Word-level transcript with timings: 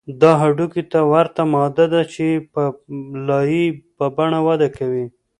دا 0.21 0.31
هډوکي 0.41 0.83
ته 0.91 0.99
ورته 1.13 1.41
ماده 1.53 1.85
ده 1.93 2.01
چې 2.13 2.25
په 2.51 2.61
لایې 3.27 3.65
په 3.97 4.05
بڼه 4.15 4.39
وده 4.47 4.67
کوي 4.77 5.05